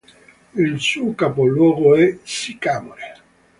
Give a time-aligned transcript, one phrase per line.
[0.55, 3.17] Il suo capoluogo è Sycamore.